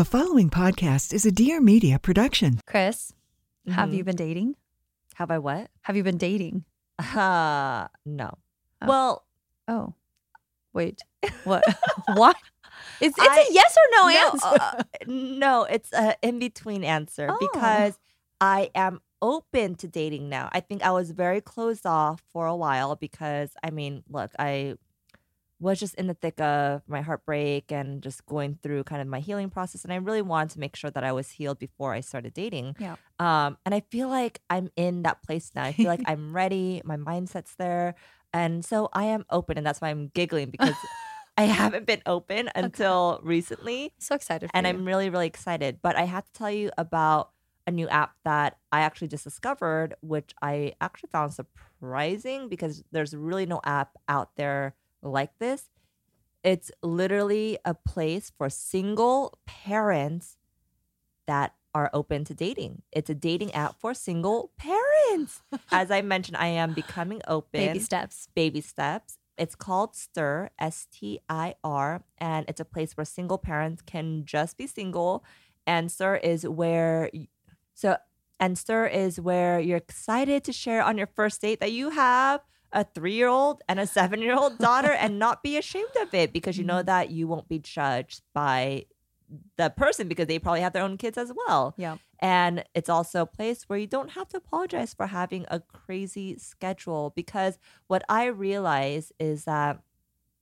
[0.00, 2.58] The following podcast is a Dear Media production.
[2.66, 3.12] Chris,
[3.68, 3.96] have Mhm.
[3.96, 4.56] you been dating?
[5.16, 5.68] Have I what?
[5.82, 6.64] Have you been dating?
[6.98, 8.38] Uh, no.
[8.80, 8.86] Oh.
[8.86, 9.26] Well,
[9.68, 9.92] Oh,
[10.72, 11.02] wait.
[11.44, 11.64] What?
[12.14, 12.34] what?
[13.02, 14.46] It's, it's I- a yes or no, no, answer.
[14.46, 17.36] uh, no, it's a in between answer Oh.
[17.38, 17.98] because
[18.40, 20.48] I am open to dating now.
[20.50, 24.76] I think I was very closed off for a while because I mean, look, I
[25.60, 29.20] was just in the thick of my heartbreak and just going through kind of my
[29.20, 32.00] healing process and I really wanted to make sure that I was healed before I
[32.00, 32.76] started dating.
[32.78, 32.96] Yeah.
[33.18, 35.64] Um and I feel like I'm in that place now.
[35.64, 37.94] I feel like I'm ready, my mindset's there.
[38.32, 40.74] And so I am open and that's why I'm giggling because
[41.36, 44.70] I haven't been open until recently so excited for and you.
[44.70, 45.78] I'm really, really excited.
[45.82, 47.30] But I have to tell you about
[47.66, 53.14] a new app that I actually just discovered, which I actually found surprising because there's
[53.14, 55.70] really no app out there like this.
[56.42, 60.38] It's literally a place for single parents
[61.26, 62.82] that are open to dating.
[62.92, 65.42] It's a dating app for single parents.
[65.70, 68.28] As I mentioned, I am becoming open baby steps.
[68.34, 69.18] baby steps.
[69.38, 74.24] It's called Stir, S T I R, and it's a place where single parents can
[74.24, 75.24] just be single.
[75.66, 77.10] And Stir is where,
[77.74, 77.96] so,
[78.38, 82.40] and Stir is where you're excited to share on your first date that you have
[82.72, 86.14] a three year old and a seven year old daughter and not be ashamed of
[86.14, 86.86] it because you know mm-hmm.
[86.86, 88.86] that you won't be judged by
[89.56, 91.74] the person because they probably have their own kids as well.
[91.76, 91.98] Yeah.
[92.18, 96.36] And it's also a place where you don't have to apologize for having a crazy
[96.38, 99.80] schedule because what I realize is that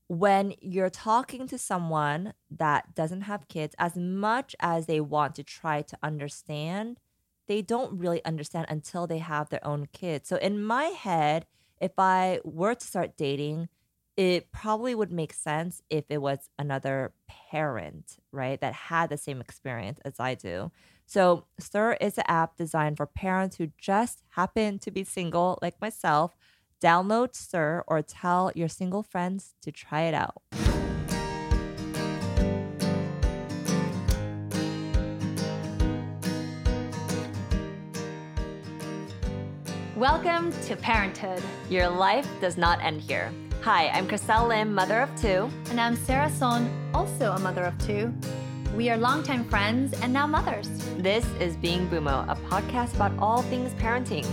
[0.08, 5.42] when you're talking to someone that doesn't have kids, as much as they want to
[5.42, 6.98] try to understand,
[7.46, 10.28] they don't really understand until they have their own kids.
[10.28, 11.46] So in my head,
[11.80, 13.68] if I were to start dating,
[14.16, 17.12] it probably would make sense if it was another
[17.50, 20.72] parent, right, that had the same experience as I do.
[21.06, 25.80] So, Stir is an app designed for parents who just happen to be single, like
[25.80, 26.36] myself.
[26.82, 30.42] Download Stir or tell your single friends to try it out.
[39.98, 41.42] Welcome to parenthood.
[41.68, 43.32] Your life does not end here.
[43.62, 45.50] Hi, I'm Chriselle Lim, mother of two.
[45.70, 48.14] And I'm Sara Sohn, also a mother of two.
[48.76, 50.68] We are longtime friends and now mothers.
[50.98, 54.24] This is Being Bumo, a podcast about all things parenting.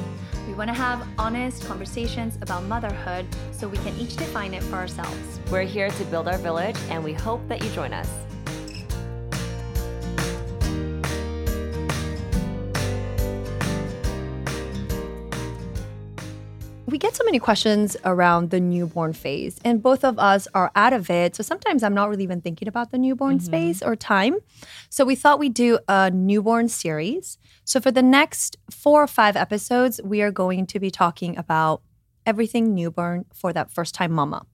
[0.47, 4.75] We want to have honest conversations about motherhood so we can each define it for
[4.75, 5.39] ourselves.
[5.49, 8.11] We're here to build our village, and we hope that you join us.
[17.25, 21.35] Many questions around the newborn phase, and both of us are out of it.
[21.35, 23.45] So sometimes I'm not really even thinking about the newborn mm-hmm.
[23.45, 24.37] space or time.
[24.89, 27.37] So we thought we'd do a newborn series.
[27.63, 31.81] So for the next four or five episodes, we are going to be talking about
[32.25, 34.45] everything newborn for that first time mama.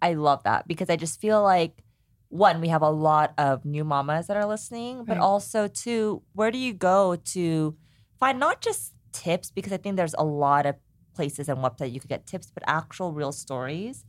[0.00, 1.82] I love that because I just feel like
[2.28, 5.22] one, we have a lot of new mamas that are listening, but Right.
[5.22, 7.76] also two, where do you go to
[8.18, 10.76] find not just tips because I think there's a lot of
[11.18, 14.04] places and websites you could get tips, but actual real stories.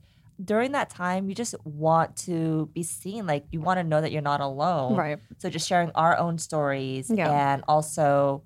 [0.52, 4.12] During that time, you just want to be seen, like you want to know that
[4.14, 4.96] you're not alone.
[4.96, 5.18] Right.
[5.42, 7.30] So just sharing our own stories Yeah.
[7.54, 8.44] and also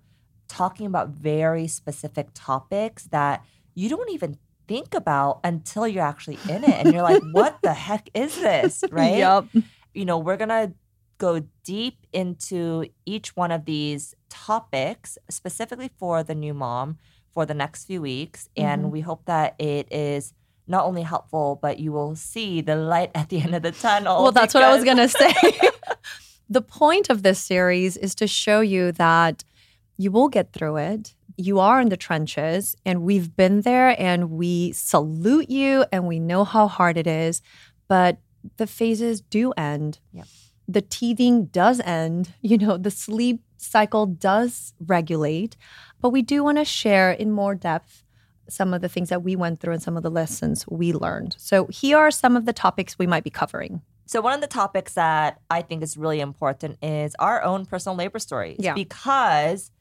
[0.47, 3.43] talking about very specific topics that
[3.75, 4.37] you don't even
[4.67, 8.83] think about until you're actually in it and you're like what the heck is this
[8.91, 9.47] right Yup.
[9.93, 10.71] you know we're gonna
[11.17, 16.97] go deep into each one of these topics specifically for the new mom
[17.33, 18.89] for the next few weeks and Mhm.
[18.91, 20.33] we hope that it is
[20.67, 24.23] not only helpful but you will see the light at the end of the tunnel
[24.23, 25.33] Well, that's what I was going to say.
[26.49, 29.43] the point of this series is to show you that
[29.97, 31.15] you will get through it.
[31.37, 36.19] You are in the trenches, and we've been there, and we salute you, and we
[36.19, 37.41] know how hard it is.
[37.87, 38.17] But
[38.57, 39.99] the phases do end.
[40.11, 40.27] Yep.
[40.67, 42.33] The teething does end.
[42.41, 45.57] You know, the sleep cycle does regulate.
[46.01, 48.03] But we do want to share in more depth
[48.49, 51.35] some of the things that we went through and some of the lessons we learned.
[51.39, 53.81] So, here are some of the topics we might be covering.
[54.05, 57.95] So one of the topics that I think is really important is our own personal
[57.95, 58.57] labor stories.
[58.59, 58.73] Yeah.
[58.73, 59.71] Because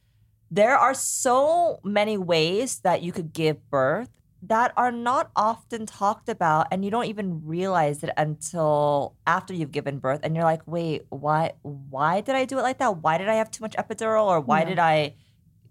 [0.50, 4.10] there are so many ways that you could give birth
[4.42, 9.70] that are not often talked about and you don't even realize it until after you've
[9.72, 12.98] given birth and you're like, "Wait, why why did I do it like that?
[12.98, 14.68] Why did I have too much epidural or why Yeah.
[14.68, 15.14] did I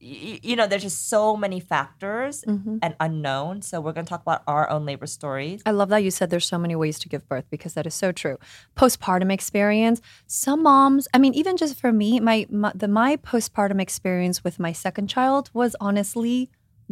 [0.04, 2.80] y- you know, there's just so many factors Mhm.
[2.82, 3.62] and unknown.
[3.62, 5.62] So we're going to talk about our own labor stories.
[5.64, 7.94] I love that you said there's so many ways to give birth because that is
[7.94, 8.38] so true.
[8.76, 10.02] Postpartum experience.
[10.26, 14.60] Some moms, I mean, even just for me, my, my the my postpartum experience with
[14.60, 16.50] my second child was honestly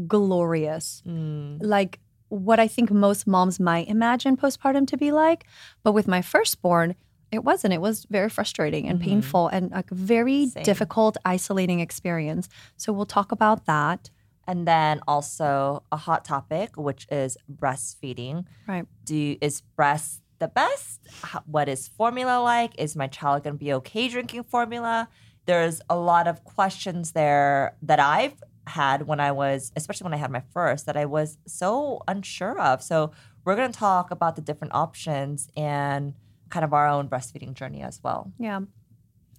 [0.07, 1.01] glorious.
[1.07, 1.60] Mm.
[1.62, 2.00] Like
[2.30, 5.46] what I think most moms might imagine postpartum to be like,
[5.84, 6.96] but with my firstborn,
[7.31, 7.74] it wasn't.
[7.74, 9.04] It was very frustrating and Mhm.
[9.04, 10.63] painful and a very Same.
[10.63, 12.50] difficult, isolating experience.
[12.78, 14.10] So we'll talk about that.
[14.48, 18.46] And then also a hot topic, which is breastfeeding.
[18.68, 18.86] Right.
[19.06, 21.01] Do you, is breast the best?
[21.22, 22.72] How, what is formula like?
[22.80, 25.07] Is my child going to be okay drinking formula?
[25.46, 30.18] There's a lot of questions there that I've had when I was, especially when I
[30.18, 32.81] had my first, that I was so unsure of.
[32.81, 33.12] So
[33.44, 36.13] we're going to talk about the different options and
[36.50, 38.31] kind of our own breastfeeding journey as well.
[38.39, 38.62] Yeah.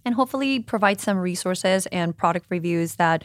[0.04, 3.24] And hopefully provide some resources and product reviews that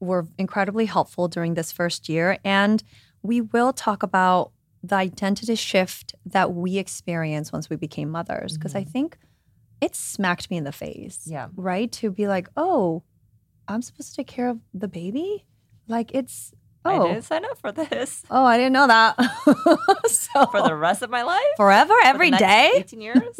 [0.00, 2.38] were incredibly helpful during this first year.
[2.44, 2.82] And
[3.22, 4.52] we will talk about
[4.82, 8.56] the identity shift that we experienced once we became mothers.
[8.56, 8.90] Because I mm-hmm.
[8.90, 9.18] think
[9.80, 11.22] it smacked me in the face.
[11.26, 11.48] Yeah.
[11.54, 11.92] Right?
[11.92, 13.02] To be like, oh,
[13.70, 15.46] I'm supposed to take care of the baby?
[15.86, 16.52] Like it's,
[16.84, 19.16] oh I didn't sign up for this oh, I didn't know that.
[20.06, 21.40] so for the rest of my life.
[21.56, 22.72] forever, For every next day.
[22.76, 23.36] 18 years.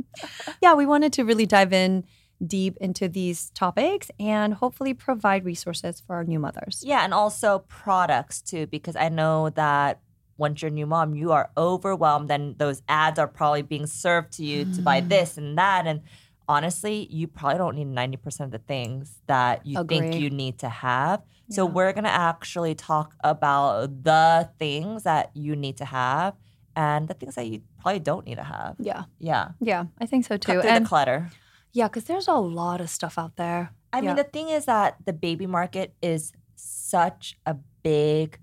[0.62, 2.04] yeah, we wanted to really dive in
[2.44, 6.82] deep into these topics and hopefully provide resources for our new mothers.
[6.84, 10.00] Yeah, and also products too, because I know that
[10.36, 14.32] once you're a new mom, you are overwhelmed and those ads are probably being served
[14.34, 15.08] to you to buy mm.
[15.08, 15.86] this and that.
[15.86, 16.02] And
[16.48, 20.68] honestly, you probably don't need 90% of the things that you think you need to
[20.68, 21.22] have.
[21.50, 26.34] So we're gonna actually talk about the things that you need to have
[26.76, 28.76] and the things that you probably don't need to have.
[28.78, 29.50] Yeah, Yeah.
[29.60, 30.52] yeah, I think so too.
[30.52, 31.30] Cut through And the clutter.
[31.72, 33.72] yeah, because there's a lot of stuff out there.
[33.92, 38.38] I mean, the thing is that the baby market is such a big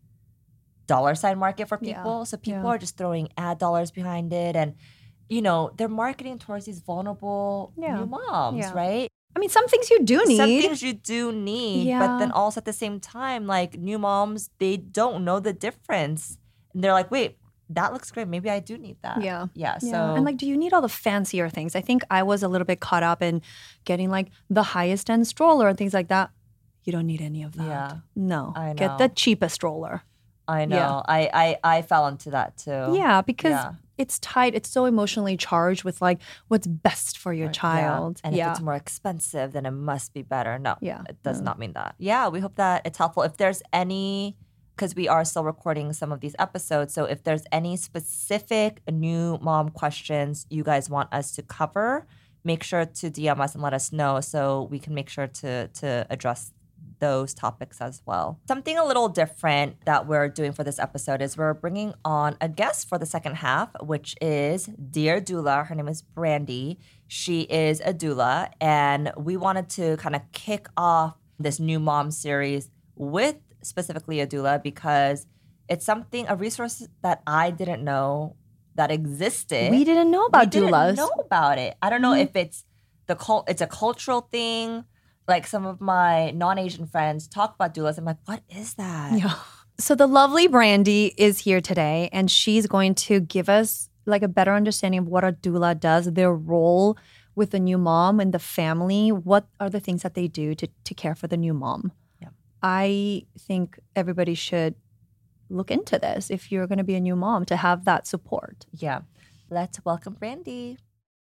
[0.87, 1.97] dollar sign market for Yeah.
[1.97, 2.25] people.
[2.25, 2.69] So people Yeah.
[2.69, 4.55] are just throwing ad dollars behind it.
[4.55, 4.75] And,
[5.29, 7.97] you know, they're marketing towards these vulnerable Yeah.
[7.97, 8.73] new moms, Yeah.
[8.73, 9.07] right?
[9.35, 10.37] I mean, some things you do need.
[10.37, 14.49] Some things you do need, but then also at the same time, like new moms,
[14.59, 16.37] they don't know the difference.
[16.73, 17.37] And they're like, wait,
[17.69, 18.27] that looks great.
[18.27, 19.21] Maybe I do need that.
[19.21, 19.47] Yeah.
[19.55, 19.77] Yeah.
[19.79, 20.13] So, Yeah.
[20.15, 21.75] and like, do you need all the fancier things?
[21.75, 23.41] I think I was a little bit caught up in
[23.83, 26.29] getting like the highest end stroller and things like that.
[26.83, 27.65] You don't need any of that.
[27.65, 27.91] Yeah.
[28.15, 28.53] No.
[28.55, 30.03] I Get the cheapest stroller.
[30.47, 30.75] I know.
[30.77, 31.01] Yeah.
[31.07, 31.29] I,
[31.63, 32.93] I, I fell into that too.
[32.95, 33.71] Yeah, because Yeah.
[33.97, 34.55] It's tied.
[34.55, 37.61] It's so emotionally charged with like what's best for your Right, yeah.
[37.61, 38.21] child.
[38.23, 38.47] And yeah.
[38.51, 40.59] if it's more expensive, then it must be better.
[40.59, 41.45] No, Yeah, it does no.
[41.45, 41.95] not mean that.
[41.97, 43.23] Yeah, we hope that it's helpful.
[43.23, 44.35] If there's any,
[44.75, 49.37] because we are still recording some of these episodes, so if there's any specific new
[49.41, 52.05] mom questions you guys want us to cover,
[52.43, 55.67] make sure to DM us and let us know so we can make sure to
[55.69, 56.51] to address
[56.99, 58.39] those topics as well.
[58.47, 62.49] Something a little different that we're doing for this episode is we're bringing on a
[62.49, 65.65] guest for the second half, which is Dear Doula.
[65.67, 66.77] Her name is Brandi.
[67.07, 72.11] She is a doula, and we wanted to kind of kick off this new mom
[72.11, 75.27] series with specifically a doula because
[75.67, 78.35] it's something, a resource that I didn't know
[78.75, 81.75] that existed we didn't know about we didn't know about it.
[81.81, 82.23] I don't know Mhm.
[82.23, 82.65] if it's
[83.07, 83.49] the cult.
[83.49, 84.83] It's a cultural thing.
[85.27, 87.97] Like some of my non-Asian friends talk about doulas.
[87.97, 89.17] I'm like, what is that?
[89.17, 89.35] Yeah.
[89.77, 94.27] So the lovely Brandi is here today, and she's going to give us like a
[94.27, 96.97] better understanding of what a doula does, their role
[97.33, 99.11] with the new mom and the family.
[99.11, 101.91] What are the things that they do to to care for the new mom?
[102.21, 102.29] Yeah.
[102.61, 104.75] I think everybody should
[105.49, 108.65] look into this if you're going to be a new mom to have that support.
[108.71, 109.01] Yeah.
[109.49, 110.77] Let's welcome Brandi.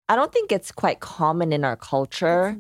[0.08, 2.58] I don't think it's quite common in our culture.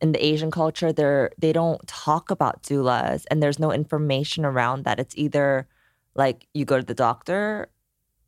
[0.00, 4.84] In the Asian culture, they're they don't talk about doulas and there's no information around
[4.84, 4.98] that.
[5.00, 5.66] It's either
[6.14, 7.68] like you go to the doctor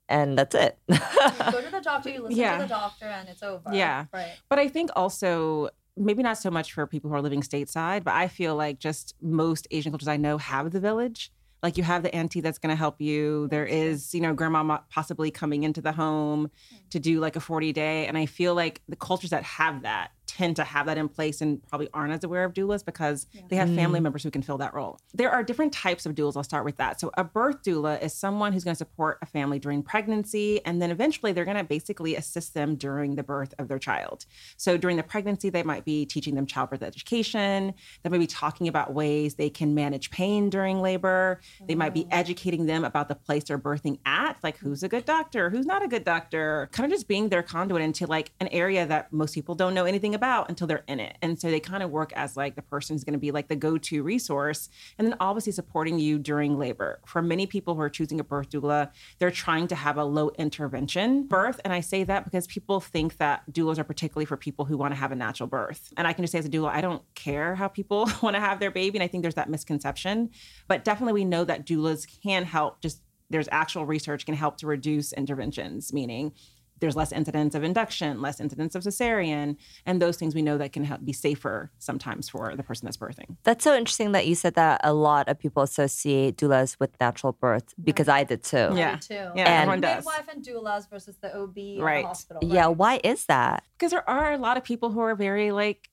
[0.09, 0.79] and that's it.
[0.89, 2.57] go to the doctor, you listen Yeah.
[2.57, 3.71] to the doctor, and it's over.
[3.73, 4.07] Yeah.
[4.13, 4.33] Right.
[4.49, 8.15] But I think also maybe not so much for people who are living stateside, but
[8.15, 11.31] I feel like just most Asian cultures I know have the village.
[11.63, 13.49] Like you have the auntie that's going to help you.
[13.49, 16.77] There is, you know, grandma possibly coming into the home hmm.
[16.91, 18.07] to do like a 40 day.
[18.07, 21.41] And I feel like the cultures that have that tend to have that in place
[21.41, 24.05] and probably aren't as aware of doulas because they have family mm.
[24.05, 25.01] members who can fill that role.
[25.15, 26.37] There are different types of doulas.
[26.37, 27.01] I'll start with that.
[27.01, 30.65] So a birth doula is someone who's going to support a family during pregnancy.
[30.65, 34.27] And then eventually they're going to basically assist them during the birth of their child.
[34.57, 37.73] So during the pregnancy, they might be teaching them childbirth education.
[38.03, 41.41] They might be talking about ways they can manage pain during labor.
[41.67, 42.09] They might be oh.
[42.11, 45.83] educating them about the place they're birthing at, like who's a good doctor, who's not
[45.83, 49.35] a good doctor, kind of just being their conduit into like an area that most
[49.35, 50.18] people don't know anything about.
[50.19, 51.17] About until they're in it.
[51.23, 53.49] And so they kind of work as like the person who's going to be like
[53.49, 57.01] the go-to resource and then obviously supporting you during labor.
[57.07, 60.31] For many people who are choosing a birth doula, they're trying to have a low
[60.39, 61.61] intervention birth.
[61.65, 64.93] And I say that because people think that doulas are particularly for people who want
[64.93, 65.93] to have a natural birth.
[65.97, 68.41] And I can just say as a doula, I don't care how people want to
[68.41, 68.99] have their baby.
[68.99, 70.31] And I think there's that misconception.
[70.67, 74.67] But definitely we know that doulas can help just there's actual research can help to
[74.67, 76.33] reduce interventions, meaning
[76.81, 79.57] there's less incidence of induction, less incidence of cesarean,
[79.87, 82.97] and those things we know that can help be safer sometimes for the person that's
[82.97, 83.37] birthing.
[83.45, 87.33] That's so interesting that you said that a lot of people associate doulas with natural
[87.33, 88.71] birth because I did too.
[88.75, 88.97] Yeah.
[88.97, 89.15] too.
[89.15, 90.05] Yeah, And- everyone does.
[90.05, 91.99] Midwife and doulas versus the OB Right.
[91.99, 92.41] or the hospital.
[92.45, 93.65] Yeah, why is that?
[93.77, 95.89] Because there are a lot of people who are very like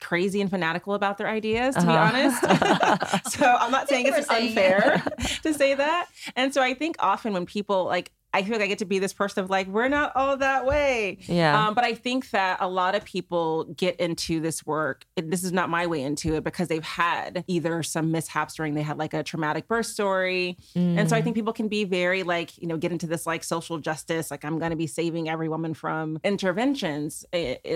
[0.00, 1.90] crazy and fanatical about their ideas, to Uh-huh.
[1.92, 2.40] be honest.
[3.38, 5.02] so I'm not saying it's saying unfair
[5.42, 6.06] to say that.
[6.36, 8.98] And so I think often when people like I feel like I get to be
[8.98, 11.18] this person of like, we're not all that way.
[11.22, 11.66] Yeah.
[11.66, 15.04] Um, but I think that a lot of people get into this work.
[15.16, 18.82] This is not my way into it because they've had either some mishaps during they
[18.82, 20.56] had like a traumatic birth story.
[20.74, 23.42] And so I think people can be very like, you know, get into this like
[23.42, 27.24] social justice, like I'm going to be saving every woman from interventions.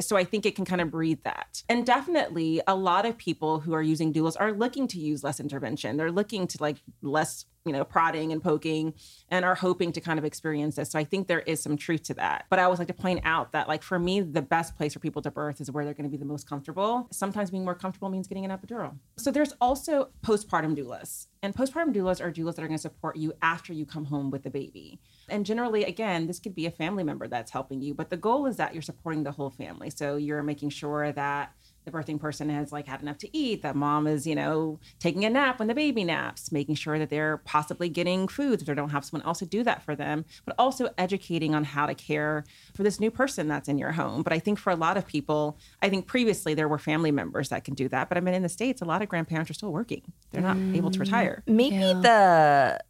[0.00, 1.62] So I think it can kind of breed that.
[1.68, 5.40] And definitely a lot of people who are using doulas are looking to use less
[5.40, 5.96] intervention.
[5.96, 8.92] They're looking to like less you know, prodding and poking
[9.30, 10.90] and are hoping to kind of experience this.
[10.90, 12.44] So I think there is some truth to that.
[12.50, 15.00] But I always like to point out that, like, for me, the best place for
[15.00, 17.08] people to birth is where they're going to be the most comfortable.
[17.10, 18.96] Sometimes being more comfortable means getting an epidural.
[19.16, 21.28] So there's also postpartum doulas.
[21.42, 24.30] And postpartum doulas are doulas that are going to support you after you come home
[24.30, 25.00] with the baby.
[25.28, 28.46] And generally, again, this could be a family member that's helping you, but the goal
[28.46, 29.90] is that you're supporting the whole family.
[29.90, 31.52] So you're making sure that
[31.84, 35.24] the birthing person has like had enough to eat, that mom is, you know, taking
[35.24, 38.74] a nap when the baby naps, making sure that they're possibly getting foods if they
[38.74, 41.94] don't have someone else to do that for them, but also educating on how to
[41.94, 44.22] care for this new person that's in your home.
[44.22, 47.50] But I think for a lot of people, I think previously there were family members
[47.50, 48.08] that can do that.
[48.08, 50.02] But I mean, in the States, a lot of grandparents are still working.
[50.32, 51.02] They're not able to mm.
[51.02, 51.42] retire.
[51.46, 52.00] Maybe Yeah.
[52.00, 52.80] the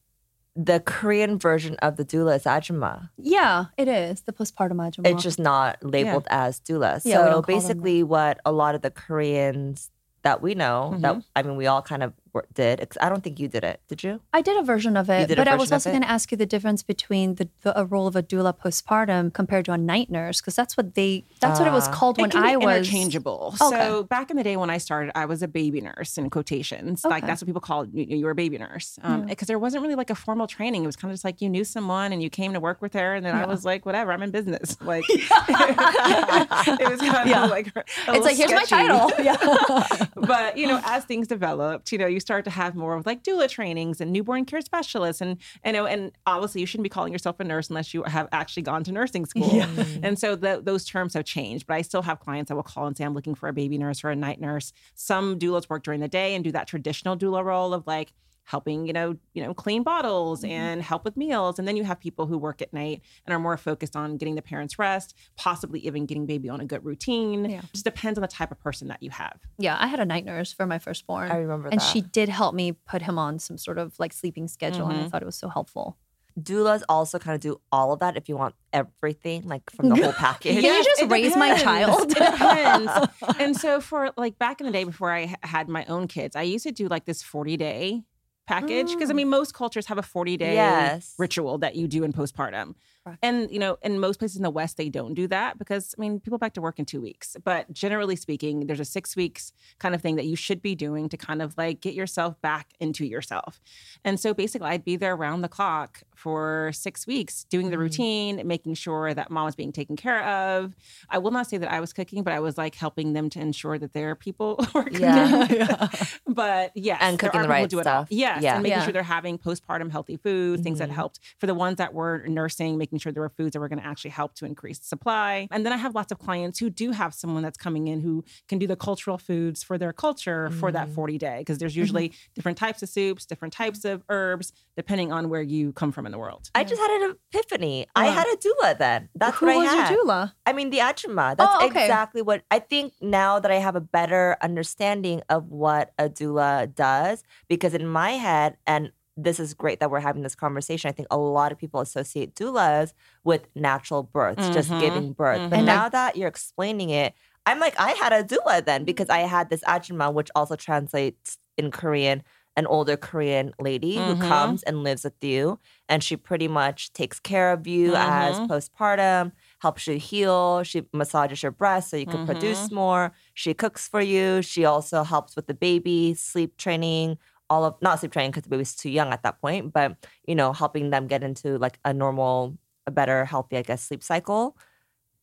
[0.56, 3.10] the Korean version of the doula is ajumma.
[3.18, 5.06] Yeah, it is the postpartum ajumma.
[5.06, 7.00] It's just not labeled as doula.
[7.04, 9.90] Yeah, so basically, what a lot of the Koreans
[10.22, 11.20] that we know that Mm-hmm.
[11.36, 12.12] I mean, we all kind of
[12.54, 12.86] did.
[13.00, 13.80] I don't think you did it.
[13.88, 14.20] Did you?
[14.32, 16.46] I did a version of it, but I was also going to ask you the
[16.46, 20.40] difference between the, the a role of a doula postpartum compared to a night nurse
[20.40, 21.92] because that's what they that's what it was Ah.
[21.92, 23.54] called when it can I be was interchangeable.
[23.60, 23.70] Okay.
[23.76, 27.04] So back in the day when I started, I was a baby nurse in quotations.
[27.04, 28.98] Like that's what people called you, you were a baby nurse
[29.28, 30.82] because there wasn't really like a formal training.
[30.84, 32.92] It was kind of just like you knew someone and you came to work with
[32.94, 34.76] her, and then I was like, whatever, I'm in business.
[34.84, 39.10] Like it was kind of like a It's little like here's my title.
[39.24, 40.06] Yeah.
[40.14, 43.22] but you know, as things developed, you know, you start to have more of like
[43.22, 47.12] doula trainings and newborn care specialists, and you know, and obviously you shouldn't be calling
[47.12, 49.50] yourself a nurse unless you have actually gone to nursing school.
[49.50, 50.00] Mm.
[50.02, 51.66] And so the, those terms have changed.
[51.66, 53.78] But I still have clients that will call and say, I'm looking for a baby
[53.78, 54.72] nurse or a night nurse.
[54.94, 58.12] Some doulas work during the day and do that traditional doula role of like
[58.44, 60.50] helping you know you know clean bottles Mm-hmm.
[60.52, 63.38] and help with meals and then you have people who work at night and are
[63.38, 67.48] more focused on getting the parents rest possibly even getting baby on a good routine
[67.48, 67.62] Yeah.
[67.72, 70.24] just depends on the type of person that you have yeah, I had a night
[70.24, 71.30] nurse for my firstborn.
[71.30, 71.84] I remember and that.
[71.84, 75.04] she did help me put him on some sort of like sleeping schedule, and I
[75.04, 75.10] Mhm.
[75.10, 75.96] thought it was so helpful.
[76.38, 79.94] Doulas also kind of do all of that if you want everything, like from the
[80.02, 80.60] whole package.
[80.60, 82.10] Can you just it raise my child?
[82.10, 82.92] It depends.
[83.38, 86.42] and so for like back in the day before i had my own kids, I
[86.42, 88.02] used to do like this 40 day
[88.46, 89.16] package because I mm.
[89.16, 91.14] mean most cultures have a 40 day Yes.
[91.18, 92.74] ritual that you do in postpartum.
[93.22, 96.00] And you know, in most places in the West, they don't do that because I
[96.00, 97.36] mean, people back to work in two weeks.
[97.44, 101.08] But generally speaking, there's a six weeks kind of thing that you should be doing
[101.10, 103.60] to kind of like get yourself back into yourself.
[104.04, 108.40] And so basically, I'd be there around the clock for six weeks doing the routine,
[108.46, 110.74] making sure that mom was being taken care of.
[111.10, 113.40] I will not say that I was cooking, but I was like helping them to
[113.40, 115.00] ensure that their people were cooking.
[115.00, 115.88] Yeah.
[116.26, 118.04] but yes, And cooking the right do it all.
[118.04, 118.08] stuff.
[118.10, 118.54] Yes, Yeah.
[118.54, 118.84] and making Yeah.
[118.84, 120.94] sure they're having postpartum healthy food, things that Mhm.
[120.94, 123.78] helped for the ones that were nursing, making sure there were foods that were going
[123.80, 125.48] to actually help to increase supply.
[125.50, 128.24] And then I have lots of clients who do have someone that's coming in who
[128.48, 130.94] can do the cultural foods for their culture for that Mm.
[130.94, 135.28] 40 day because there's usually different types of soups, different types of herbs, depending on
[135.28, 136.50] where you come from in the world.
[136.54, 137.86] I just had an epiphany.
[137.96, 139.08] I had a doula then.
[139.14, 139.90] That's Who what I was had.
[139.90, 140.32] your doula?
[140.46, 141.36] I mean, the ajumma.
[141.36, 141.84] That's Oh, okay.
[141.84, 146.74] exactly what I think now that I have a better understanding of what a doula
[146.74, 147.22] does.
[147.48, 151.08] Because in my head, and this is great that we're having this conversation, I think
[151.10, 152.92] a lot of people associate doulas
[153.24, 155.42] with natural births, just Mhm, giving birth.
[155.50, 155.66] But mhm.
[155.66, 157.14] And now that you're explaining it,
[157.46, 161.38] I'm like, I had a doula then because I had this ajumma, which also translates
[161.56, 162.22] in Korean
[162.56, 164.14] an older Korean lady who Mhm.
[164.14, 165.58] comes and lives with you.
[165.88, 168.48] And she pretty much takes care of you as Mhm.
[168.48, 170.62] postpartum, helps you heal.
[170.62, 173.12] She massages your breast so you can produce more.
[173.34, 174.40] She cooks for you.
[174.40, 177.18] She also helps with the baby, sleep training,
[177.50, 179.96] all of not sleep training because the baby's too young at that point, but
[180.26, 184.02] you know, helping them get into like a normal, a better, healthy, I guess, sleep
[184.02, 184.56] cycle.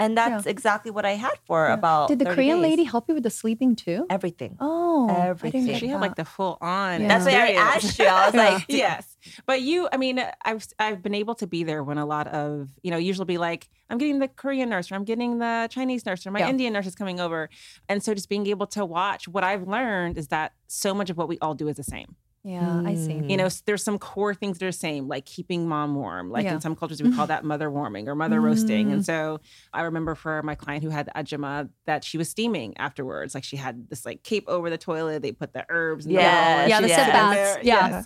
[0.01, 2.07] And that's exactly what I had for about.
[2.09, 2.69] Did the 30 Korean days.
[2.69, 4.05] lady help you with the sleeping too?
[4.09, 4.57] Everything.
[4.59, 5.65] Oh, Everything.
[5.77, 6.01] She had that.
[6.01, 7.01] like the full on.
[7.01, 7.07] Yeah.
[7.07, 8.05] That's why I asked you.
[8.05, 9.07] I was like, yes
[9.45, 12.69] but you i mean i've i've been able to be there when a lot of
[12.81, 16.07] you know usually be like i'm getting the korean nurse or i'm getting the chinese
[16.07, 16.49] nurse or my Yeah.
[16.49, 17.47] indian nurse is coming over
[17.87, 21.17] and so just being able to watch what i've learned is that so much of
[21.17, 23.21] what we all do is the same yeah, I see.
[23.29, 26.43] you know there's some core things that are the same like keeping mom warm like
[26.45, 26.55] Yeah.
[26.55, 29.39] in some cultures we call that mother warming or mother roasting and so
[29.73, 33.57] i remember for my client who had ajumma that she was steaming afterwards like she
[33.57, 36.81] had this like cape over the toilet they put the herbs and Yes, the Yeah,
[36.81, 37.05] the yes.
[37.05, 37.59] sit baths.
[37.63, 37.89] Yeah.
[37.89, 38.05] Yes.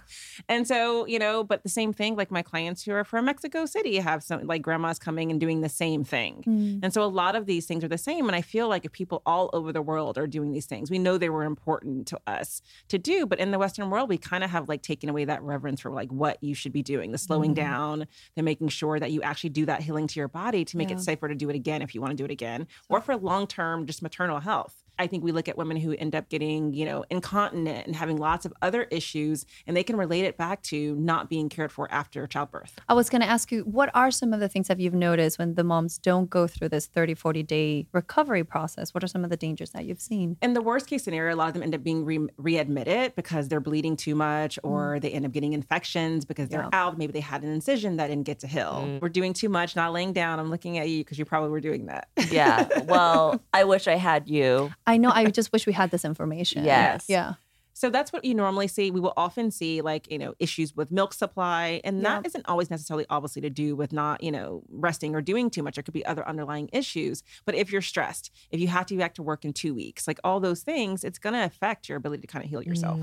[0.49, 3.65] And so, you know, but the same thing, like my clients who are from Mexico
[3.65, 6.43] City have some like grandmas coming and doing the same thing.
[6.47, 6.79] Mm.
[6.83, 8.27] And so a lot of these things are the same.
[8.27, 10.99] And I feel like if people all over the world are doing these things, we
[10.99, 13.25] know they were important to us to do.
[13.25, 15.91] But in the Western world, we kind of have like taken away that reverence for
[15.91, 17.71] like what you should be doing, the slowing Mm-hmm.
[17.71, 20.89] down, the making sure that you actually do that healing to your body to make
[20.89, 20.95] Yeah.
[20.95, 23.15] it safer to do it again if you want to do it again, or for
[23.15, 24.83] long term, just maternal health.
[24.97, 28.17] I think we look at women who end up getting, you know, incontinent and having
[28.17, 31.91] lots of other issues, and they can relate it back to not being cared for
[31.91, 32.79] after childbirth.
[32.87, 35.37] I was going to ask you, what are some of the things that you've noticed
[35.39, 38.93] when the moms don't go through this 30, 40 day recovery process?
[38.93, 40.37] What are some of the dangers that you've seen?
[40.41, 43.47] In the worst case scenario, a lot of them end up being re- readmitted because
[43.49, 46.69] they're bleeding too much, or they end up getting infections because they're Mm.
[46.71, 46.79] Yeah.
[46.85, 46.97] out.
[46.97, 48.97] Maybe they had an incision that didn't get to heal.
[49.01, 50.39] We're doing too much, not laying down.
[50.39, 52.07] I'm looking at you because you probably were doing that.
[52.31, 52.67] yeah.
[52.85, 54.71] Well, I wish I had you.
[54.87, 56.63] I know, I just wish we had this information.
[56.65, 57.05] Yes.
[57.07, 57.33] Yeah.
[57.77, 58.89] So that's what you normally see.
[58.89, 61.81] We will often see like, you know, issues with milk supply.
[61.83, 62.27] And that Yeah.
[62.27, 65.75] isn't always necessarily obviously to do with not, you know, resting or doing too much.
[65.75, 67.21] There could be other underlying issues.
[67.43, 70.07] But if you're stressed, if you have to be back to work in two weeks,
[70.07, 72.97] like all those things, it's going to affect your ability to kind of heal yourself.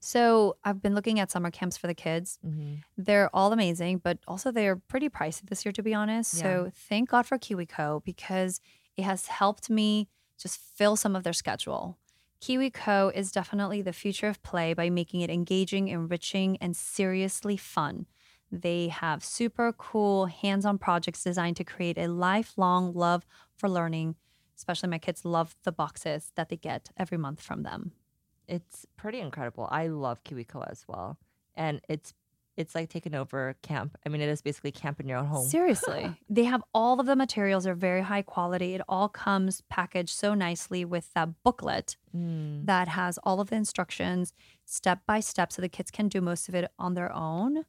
[0.00, 2.38] So I've been looking at summer camps for the kids.
[2.46, 2.74] Mm-hmm.
[2.98, 6.30] They're all amazing, but also they're pretty pricey this year, to be honest.
[6.32, 8.60] So thank God for KiwiCo because
[8.98, 10.08] it has helped me
[10.44, 11.96] just fill some of their schedule.
[12.42, 18.04] KiwiCo is definitely the future of play by making it engaging, enriching, and seriously fun.
[18.52, 23.24] They have super cool hands on projects designed to create a lifelong love
[23.56, 24.16] for learning.
[24.54, 27.92] Especially my kids love the boxes that they get every month from them.
[28.46, 29.66] It's pretty incredible.
[29.70, 31.18] I love KiwiCo as well,
[31.54, 32.12] and it's
[32.56, 33.98] it's like taking over camp.
[34.06, 35.46] I mean, it is basically camp in your own home.
[35.48, 36.14] Seriously.
[36.28, 38.74] they have all of the materials are very high quality.
[38.74, 42.64] It all comes packaged so nicely with that booklet Mm.
[42.66, 44.32] that has all of the instructions
[44.64, 47.64] step by step so the kids can do most of it on their own.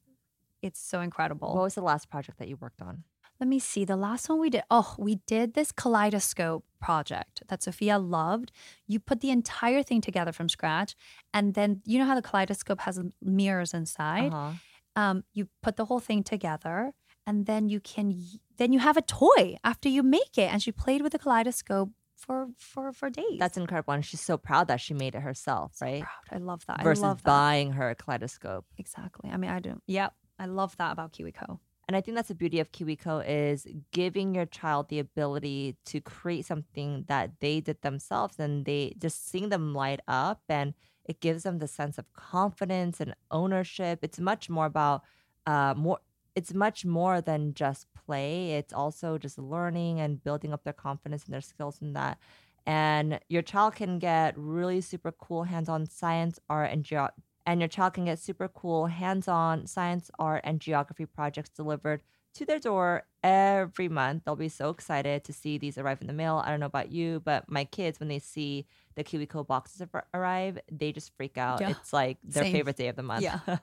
[0.61, 1.55] It's so incredible.
[1.55, 3.05] What was the last project that you worked on?
[3.39, 3.85] Let me see.
[3.85, 8.51] The last one we did, oh, we did this kaleidoscope project that Sophia loved.
[8.87, 10.95] You put the entire thing together from scratch.
[11.33, 14.31] And then you know how the kaleidoscope has mirrors inside?
[14.31, 14.51] Uh-huh.
[14.95, 16.93] Um, you put the whole thing together
[17.27, 18.21] and then you can
[18.57, 20.51] then you have a toy after you make it.
[20.51, 23.39] And she played with the kaleidoscope for for for days.
[23.39, 26.03] That's incredible, and she's so proud that she made it herself, right?
[26.03, 26.39] proud.
[26.39, 26.83] I love that.
[26.83, 27.29] Versus i love that.
[27.29, 28.65] buying her a kaleidoscope.
[28.77, 29.29] exactly.
[29.29, 30.13] I mean i don't yep.
[30.37, 34.35] I love that about kiwico And I think that's the beauty of KiwiCo is giving
[34.35, 39.49] your child the ability to create something that they did themselves and they just seeing
[39.49, 40.73] them light up and
[41.05, 43.99] it gives them the sense of confidence and ownership.
[44.01, 45.03] It's much more about
[45.45, 45.99] uh more
[46.35, 48.53] it's much more than just play.
[48.53, 52.17] It's also just learning and building up their confidence and their skills in that.
[52.65, 57.09] And your child can get really super cool hands-on science, art, and geo-
[57.45, 62.01] and your child can get super cool hands-on science, art, and geography projects delivered
[62.35, 64.23] to their door every month.
[64.25, 66.41] They'll be so excited to see these arrive in the mail.
[66.45, 69.81] I don't know about you, but my kids, when they see the KiwiCo boxes
[70.13, 71.61] arrive, they just freak out.
[71.61, 71.69] Yeah.
[71.71, 72.53] It's like their Same.
[72.53, 73.23] favorite day of the month.
[73.23, 73.39] Yeah.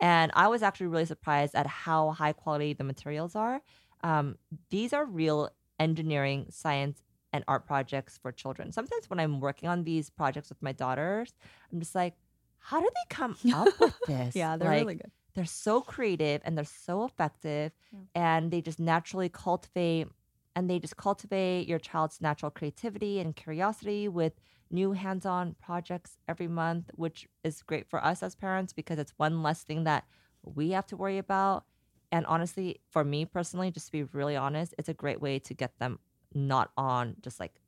[0.00, 3.60] and I was actually really surprised at how high quality the materials are.
[4.02, 4.36] Um,
[4.70, 7.02] these are real engineering, science,
[7.32, 8.72] and art projects for children.
[8.72, 11.32] Sometimes when I'm working on these projects with my daughters,
[11.72, 12.14] I'm just like,
[12.58, 14.34] how do they come up with this?
[14.34, 17.72] Yeah, they're like, really good they're so creative and they're so effective
[18.14, 20.08] and they just naturally cultivate
[20.54, 24.34] and they just cultivate your child's natural creativity and curiosity with
[24.70, 29.42] new hands-on projects every month which is great for us as parents because it's one
[29.42, 30.04] less thing that
[30.42, 31.64] we have to worry about.
[32.10, 35.54] And honestly for me personally just to be really honest it's a great way to
[35.54, 35.98] get them
[36.34, 37.61] not on just like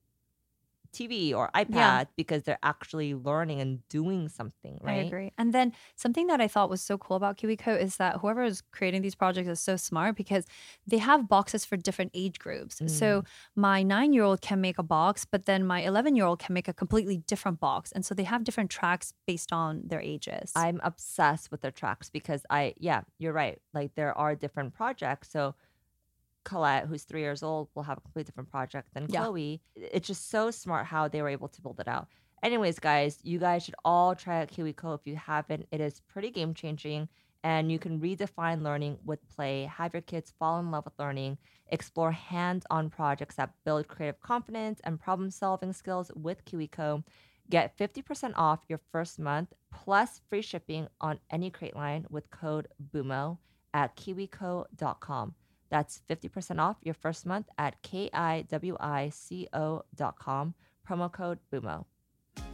[0.94, 2.04] TV or iPad Yeah.
[2.16, 4.92] because they're actually learning and doing something, right?
[4.92, 5.32] I agree.
[5.36, 8.62] And then something that I thought was so cool about KiwiCo is that whoever is
[8.72, 10.46] creating these projects is so smart because
[10.86, 12.80] they have boxes for different age groups.
[12.86, 13.26] So Mm.
[13.56, 16.54] my nine year old can make a box, but then my 11 year old can
[16.54, 17.92] make a completely different box.
[17.92, 20.52] And so they have different tracks based on their ages.
[20.54, 23.58] I'm obsessed with their tracks because I, yeah, you're right.
[23.72, 25.30] Like there are different projects.
[25.30, 25.54] So
[26.44, 29.24] Colette, who's three years old, will have a completely different project than Yeah.
[29.24, 29.60] Chloe.
[29.74, 32.08] It's just so smart how they were able to build it out.
[32.42, 35.66] Anyways, guys, you guys should all try out KiwiCo if you haven't.
[35.70, 37.08] It is pretty game changing
[37.42, 41.36] and you can redefine learning with play, have your kids fall in love with learning,
[41.68, 47.04] explore hands on projects that build creative confidence and problem solving skills with KiwiCo.
[47.50, 52.68] Get 50% off your first month plus free shipping on any crate line with code
[52.92, 53.36] BUMO
[53.74, 55.34] at kiwico.com.
[55.74, 60.54] That's 50% off your first month at K-I-W-I-C-O.com.
[60.88, 61.84] Promo code BUMO.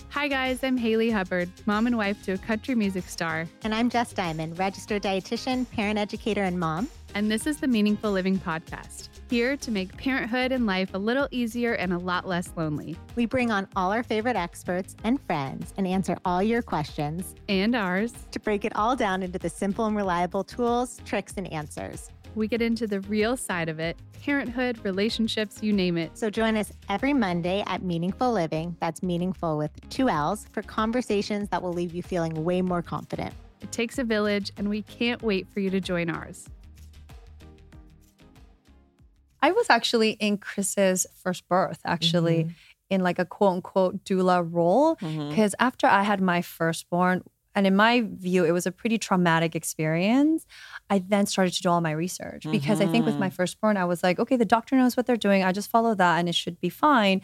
[0.09, 0.65] Hi, guys.
[0.65, 3.47] I'm Haley Hubbard, mom and wife to a country music star.
[3.63, 6.89] And I'm Jess Diamond, registered dietitian, parent educator, and mom.
[7.15, 11.29] And this is the Meaningful Living Podcast, here to make parenthood and life a little
[11.31, 12.97] easier and a lot less lonely.
[13.17, 17.77] We bring on all our favorite experts and friends and answer all your questions And
[17.77, 18.15] ours.
[18.31, 22.09] to break it all down into the simple and reliable tools, tricks, and answers.
[22.35, 26.17] We get into the real side of it parenthood, relationships, you name it.
[26.17, 31.49] So join us every Monday at Meaningful Living, that's meaningful with two L's, for conversations
[31.49, 33.35] that will leave you feeling way more confident.
[33.63, 36.47] It takes a village, and we can't wait for you to join ours.
[39.43, 42.53] I was actually in Chris's first birth, actually, mm-hmm.
[42.91, 44.97] in like a quote unquote doula role.
[44.97, 45.31] Mm-hmm.
[45.31, 47.23] Because after I had my firstborn,
[47.55, 50.47] and in my view, it was a pretty traumatic experience.
[50.89, 53.35] I then started to do all my research because I think with my mm-hmm.
[53.35, 55.43] firstborn, I was like, okay, the doctor knows what they're doing.
[55.43, 57.23] I just follow that and it should be fine.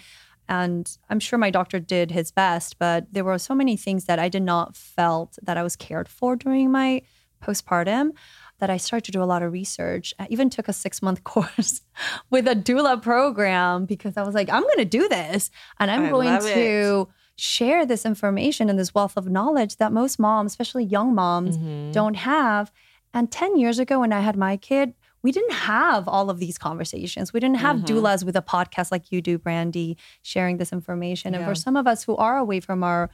[0.49, 4.19] And I'm sure my doctor did his best, but there were so many things that
[4.19, 7.03] I did not felt that I was cared for during my
[7.43, 8.13] postpartum
[8.59, 10.15] that I started to do a lot of research.
[10.19, 11.83] I even took a six month course
[12.31, 16.07] with a doula program because I was like, I'm going to do this and I'm
[16.07, 20.85] I going to share this information and this wealth of knowledge that most moms, especially
[20.85, 21.93] young moms, Mm-hmm.
[21.93, 22.73] don't have.
[23.15, 26.57] And 10 years ago, when I had my kid, we didn't have all of these
[26.59, 27.33] conversations.
[27.33, 31.35] We didn't have doulas with a podcast like you do, Brandi, sharing this information.
[31.35, 33.11] And for some of us who are away from our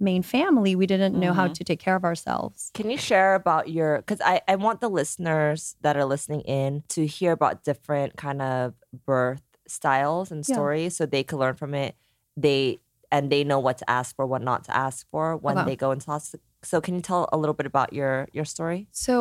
[0.00, 1.54] main family, we didn't know how Mhm.
[1.54, 2.70] to take care of ourselves.
[2.74, 6.82] Can you share about your because I, I want the listeners that are listening in
[6.88, 8.74] to hear about different kind of
[9.06, 10.54] birth styles and Yeah.
[10.54, 11.94] stories so they can learn from it.
[12.36, 12.80] They
[13.14, 15.70] and they know what to ask for, what not to ask for when Okay.
[15.70, 16.44] they go into hospital.
[16.70, 18.80] So can you tell a little bit about your your story?
[19.06, 19.14] So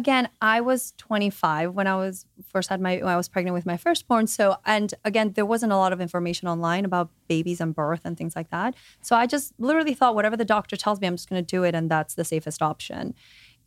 [0.00, 2.14] again, I was 25 when I was
[2.52, 4.24] first had my when I was pregnant with my firstborn.
[4.38, 4.44] So
[4.76, 8.34] and again, there wasn't a lot of information online about babies and birth and things
[8.38, 8.70] like that.
[9.08, 11.60] So I just literally thought whatever the doctor tells me, I'm just going to do
[11.68, 13.14] it, and that's the safest option.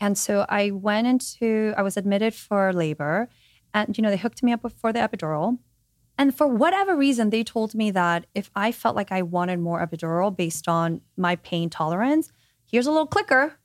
[0.05, 3.29] And so I went into I was admitted for labor,
[3.75, 5.47] and you know they hooked me up for the epidural.
[6.17, 9.85] And for whatever reason, they told me that if I felt like I wanted more
[9.85, 12.31] epidural based on my pain tolerance,
[12.65, 13.57] here's a little clicker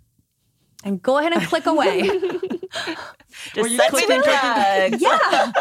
[0.85, 2.09] and go ahead and click away.
[3.55, 5.01] Just me clicking, drugs.
[5.03, 5.53] yeah.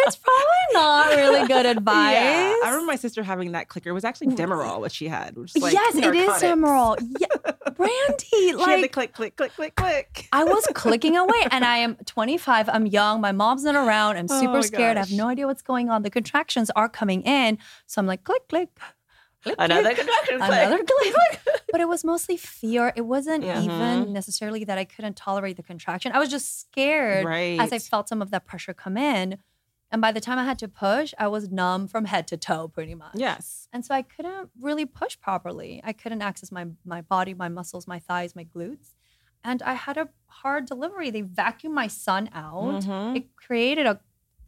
[0.00, 2.14] It's probably not really good advice.
[2.14, 3.90] Yeah, I remember my sister having that clicker.
[3.90, 5.36] It was actually Demerol what she had.
[5.36, 6.30] Which like yes, it is.
[6.30, 6.96] Demerol.
[7.20, 7.26] Yeah.
[7.70, 10.28] Brandi, She had the like click, click, click, click, click.
[10.32, 12.68] I was clicking away and I am 25.
[12.68, 13.20] I'm young.
[13.20, 14.16] My mom's not around.
[14.16, 14.96] I'm Oh super my scared.
[14.96, 16.02] I have no idea what's going on.
[16.02, 17.58] The contractions are coming in.
[17.86, 18.68] So I'm like, click, click.
[19.58, 20.34] Another contraction.
[20.42, 21.14] Another click.
[21.72, 22.92] But it was mostly fear.
[22.96, 23.62] It wasn't Yeah.
[23.62, 26.10] even necessarily that I couldn't tolerate the contraction.
[26.12, 27.24] I was just scared
[27.60, 29.38] as I felt some of that pressure come in.
[29.92, 32.66] And by the time I had to push, I was numb from head to toe
[32.68, 33.12] pretty much.
[33.14, 33.68] Yes.
[33.72, 35.80] And so I couldn't really push properly.
[35.84, 38.94] I couldn't access my my body, my muscles, my thighs, my glutes.
[39.44, 41.10] And I had a hard delivery.
[41.10, 42.82] They vacuumed my son out.
[42.82, 43.16] Mhm.
[43.16, 44.00] It created a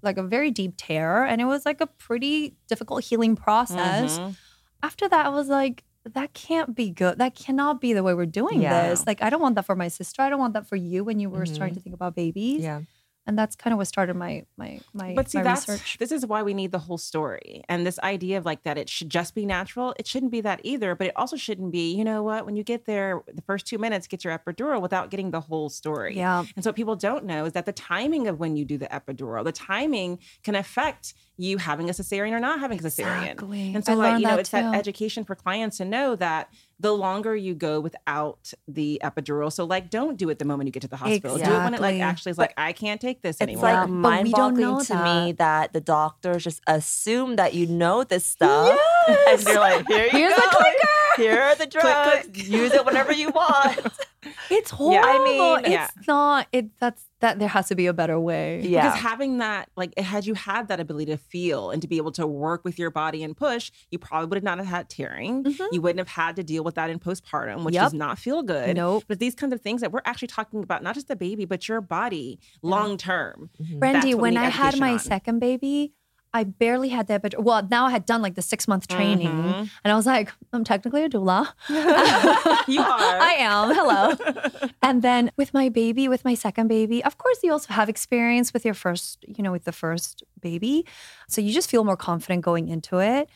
[0.02, 4.18] like a very deep tear and it was like a pretty difficult healing process.
[4.18, 4.37] Mhm.
[4.83, 7.18] After that I was like that can't be good.
[7.18, 8.88] That cannot be the way we're doing Yeah.
[8.88, 9.07] this.
[9.07, 10.23] Like I don't want that for my sister.
[10.23, 11.79] I don't want that for you when you were starting mm-hmm.
[11.79, 12.62] to think about babies.
[12.62, 12.83] Yeah.
[13.25, 15.99] And that's kind of what started my my my, But see, my that's research.
[15.99, 17.62] this is why we need the whole story.
[17.68, 20.61] And this idea of like that it should just be natural, it shouldn't be that
[20.64, 20.97] either.
[20.97, 23.79] But it also shouldn't be, you know what, when you get there, the first two
[23.79, 26.16] minutes, get your epidural without getting the whole story.
[26.16, 26.45] Yeah.
[26.57, 28.87] And so what people don't know is that the timing of when you do the
[28.87, 33.22] epidural, the timing can affect you having a cesarean or not having a cesarean.
[33.22, 33.74] Exactly.
[33.74, 36.52] And so, I like, you know, that it's that education for clients to know that
[36.78, 40.72] the longer you go without the epidural, so like, don't do it the moment you
[40.72, 41.37] get to the hospital.
[41.37, 43.64] Do it when it like actually is like, I can't take this It's anymore.
[43.64, 47.55] like Yeah, but mind don't boggling know to me that the doctors just assume that
[47.55, 48.78] you know this stuff.
[49.09, 49.18] Yes.
[49.33, 50.40] And you're like, here you Here's go.
[50.40, 51.02] the clicker.
[51.16, 52.48] Here are the drugs.
[52.48, 53.79] Use it whenever you want.
[54.51, 54.77] It's Yeah.
[54.77, 55.03] horrible.
[55.03, 55.88] I mean, it's yeah.
[56.07, 56.46] not.
[56.53, 57.38] It that's that.
[57.40, 58.61] There has to be a better way.
[58.62, 58.83] Yeah.
[58.87, 62.12] Because having that, like, had you had that ability to feel and to be able
[62.12, 65.42] to work with your body and push, you probably would not have had tearing.
[65.44, 65.66] Mhm.
[65.72, 67.83] You wouldn't have had to deal with that in postpartum, which Yep.
[67.85, 68.77] does not feel good.
[68.77, 69.05] Nope.
[69.09, 71.66] But these kinds of things that we're actually talking about, not just the baby, but
[71.68, 73.51] your body long term.
[73.59, 74.98] That's Brandi, what we when I had my on.
[75.01, 75.94] second baby,
[76.35, 77.42] I barely had the epidural.
[77.45, 79.71] Well, now I had done like the six month training, Mhm.
[79.85, 81.53] and I was like, I'm technically a doula.
[82.68, 83.18] You are.
[83.31, 83.75] I am.
[83.75, 84.71] Hello.
[84.83, 88.53] and then with my baby, with my second baby, of course, you also have experience
[88.53, 90.87] with your first, you know, with the first baby.
[91.29, 93.29] So you just feel more confident going into it.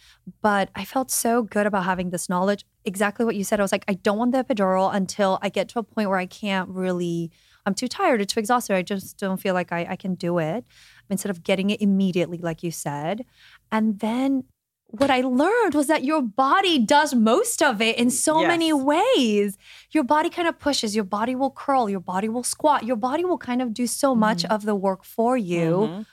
[0.43, 2.65] But I felt so good about having this knowledge.
[2.85, 3.59] Exactly what you said.
[3.61, 6.19] I was like, I don't want the epidural until I get to a point where
[6.19, 7.31] I can't really,
[7.65, 8.75] I'm too tired or too exhausted.
[8.77, 10.65] I just don't feel like I, I can do it
[11.11, 13.25] instead of getting it immediately, like you said.
[13.71, 14.45] And then
[14.89, 19.59] what I learned was that your body does most of it in so many ways.
[19.91, 23.25] Your body kind of pushes, your body will curl, your body will squat, your body
[23.25, 25.71] will kind of do so much of the work for you.
[25.89, 26.07] Mhm.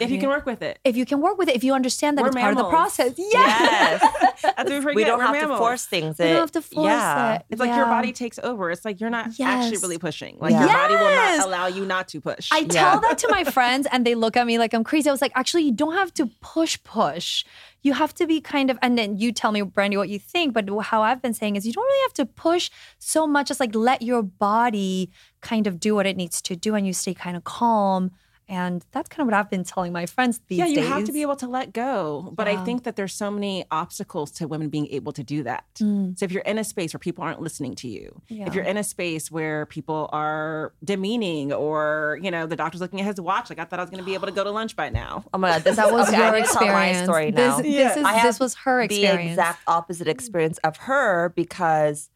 [0.00, 0.78] If you can work with it.
[0.84, 2.68] If you can work with it, if you understand that We're it's part of the
[2.70, 3.14] process.
[3.18, 4.00] Yes.
[4.42, 4.94] That's we forget.
[4.96, 5.58] we don't We're have mammals.
[5.58, 6.18] to force things.
[6.18, 7.34] We don't have to force yeah.
[7.34, 7.42] it.
[7.50, 8.70] It's like your body takes over.
[8.70, 10.38] It's like you're not actually really pushing.
[10.40, 10.60] Like Yeah.
[10.60, 12.48] your body will not allow you not to push.
[12.50, 12.66] I Yeah.
[12.68, 15.10] tell that to my friends and they look at me like I'm crazy.
[15.10, 17.44] I was like, actually, you don't have to push, push.
[17.82, 20.54] You have to be kind of, and then you tell me, Brandi, what you think.
[20.54, 23.50] But how I've been saying is you don't really have to push so much.
[23.50, 25.10] as like let your body
[25.42, 28.12] kind of do what it needs to do and you stay kind of calm.
[28.50, 30.88] And that's kind of what I've been telling my friends these yeah, you days.
[30.88, 32.32] have to be able to let go.
[32.34, 35.64] But I think that there's so many obstacles to women being able to do that.
[35.78, 36.18] Mm.
[36.18, 38.46] So if you're in a space where people aren't listening to you, Yeah.
[38.48, 43.00] if you're in a space where people are demeaning or, you know, the doctor's looking
[43.00, 44.50] at his watch, like I thought I was going to be able to go to
[44.50, 45.24] lunch by now.
[45.32, 47.04] Oh my god, this That is was okay, your I need to tell my experience.
[47.04, 47.62] story This, now.
[47.62, 49.16] this, is, I have this was her experience.
[49.22, 52.10] the exact opposite experience of her because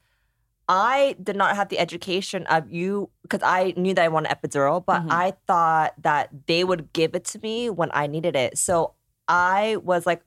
[0.68, 4.84] I did not have the education of you because I knew that I wanted epidural,
[4.84, 5.10] but Mhm.
[5.10, 8.56] I thought that they would give it to me when I needed it.
[8.56, 8.94] So
[9.28, 10.22] I was like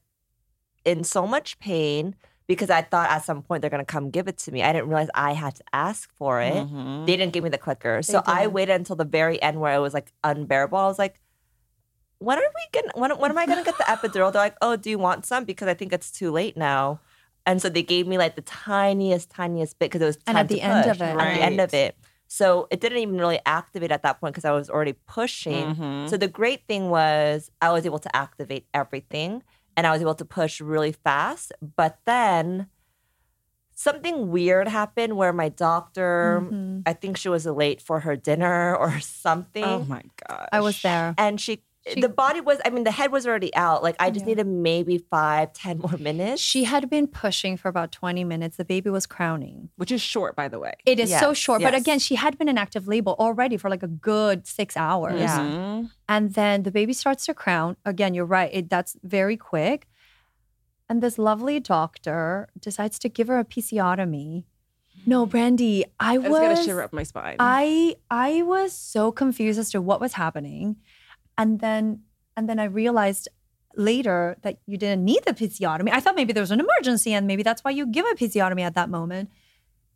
[0.86, 4.38] in so much pain because I thought at some point they're gonna come give it
[4.40, 4.64] to me.
[4.64, 6.54] I didn't realize I had to ask for it.
[6.68, 7.06] Mhm.
[7.08, 8.02] They didn't give me the clicker.
[8.04, 8.54] So I didn't.
[8.54, 10.78] waited until the very end where it was like unbearable.
[10.78, 11.20] I was like,
[12.20, 14.32] when are we gonna when, when am I gonna get the epidural?
[14.32, 15.46] They're like, oh, do you want some?
[15.46, 17.00] Because I think it's too late now.
[17.48, 20.44] And so they gave me like the tiniest, tiniest bit because it was And time
[20.44, 21.16] at the to end of it.
[21.16, 21.28] right.
[21.28, 21.96] At the end of it.
[22.28, 25.74] So it didn't even really activate at that point because I was already pushing.
[25.76, 26.10] Mhm.
[26.10, 29.44] So the great thing was I was able to activate everything
[29.78, 31.54] and I was able to push really fast.
[31.62, 32.68] But then
[33.74, 36.84] something weird happened where my doctor, Mhm.
[36.86, 39.64] I think she was late for her dinner or something.
[39.64, 40.50] Oh my gosh.
[40.52, 41.14] I was there.
[41.18, 43.84] and she, She- the body was, I mean, the head was already out.
[43.84, 44.30] Like I just Yeah.
[44.30, 46.42] needed maybe five, ten more minutes.
[46.42, 48.58] She had been pushing for about 20 minutes.
[48.58, 49.70] The baby was crowning.
[49.78, 50.74] Which is short, by the way.
[50.86, 53.70] It is so Yes, short, but again, she had been in active labor already for
[53.70, 55.20] like a good six hours.
[55.20, 55.40] Yeah.
[55.40, 55.92] Mhm.
[56.10, 57.78] And then the baby starts to crown.
[57.86, 58.50] Again, you're right.
[58.54, 59.88] It, that's very quick.
[60.90, 64.44] And this lovely doctor decides to give her a episiotomy.
[65.06, 67.36] No, Brandi, I I was just got a shiver up my spine.
[67.40, 70.78] I I was so confused as to what was happening.
[71.38, 72.02] And then
[72.36, 73.28] and then I realized
[73.76, 75.90] later that you didn't need the episiotomy.
[75.92, 78.62] I thought maybe there was an emergency and maybe that's why you give a episiotomy
[78.62, 79.30] at that moment.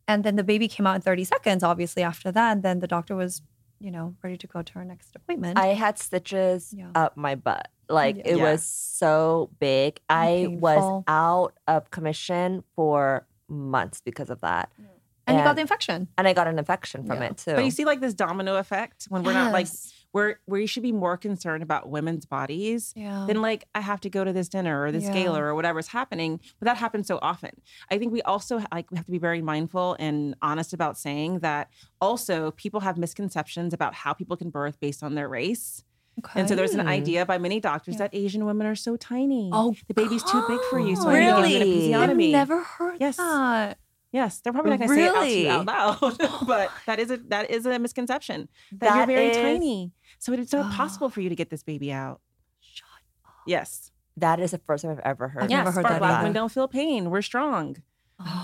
[0.08, 2.52] And then the baby came out in 30 seconds, obviously, after that.
[2.52, 3.42] And then the doctor was,
[3.80, 5.58] you know, ready to go to her next appointment.
[5.58, 6.90] I had stitches Yeah.
[6.94, 7.68] up my butt.
[7.88, 8.22] Like Yeah.
[8.32, 8.52] it Yeah.
[8.52, 10.00] was so big.
[10.08, 10.58] I Painful.
[10.60, 14.70] was out of commission for months because of that.
[15.28, 16.08] and you got the infection.
[16.18, 17.28] And I got an infection from Yeah.
[17.28, 17.54] it too.
[17.54, 19.94] But you see, like this domino effect when we're not like Yes.
[20.12, 23.24] Where where you should be more concerned about women's bodies Yeah.
[23.26, 25.12] than like I have to go to this dinner or this Yeah.
[25.14, 26.38] gala or whatever's happening.
[26.60, 27.50] But that happens so often.
[27.90, 31.40] I think we also like we have to be very mindful and honest about saying
[31.40, 31.68] that
[32.00, 35.84] also people have misconceptions about how people can birth based on their race.
[36.18, 36.40] Okay.
[36.40, 38.00] And so there's an idea by many doctors Yeah.
[38.00, 39.48] that Asian women are so tiny.
[39.50, 40.94] Oh, the baby's too big for you.
[40.94, 41.14] So God.
[41.14, 41.94] I need to give you Really?
[41.94, 42.16] an I've
[42.48, 43.16] never heard Yes.
[43.16, 43.78] that.
[44.12, 44.94] Yes, they're probably not going to
[45.24, 49.06] say it out out loud, but that is a that is a misconception that, you're
[49.06, 49.92] very is- tiny.
[50.22, 52.20] So it's not possible for you to get this baby out.
[52.60, 52.86] Shut
[53.26, 53.32] up.
[53.44, 55.42] Yes, that is the first time I've ever heard.
[55.42, 55.64] I've yes.
[55.64, 57.10] never heard that black women don't feel pain.
[57.10, 57.82] We're strong.